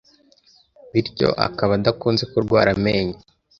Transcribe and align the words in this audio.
bityo 0.91 1.29
akaba 1.45 1.73
adakunze 1.79 2.23
kurwara 2.31 2.69
amenyo. 2.77 3.17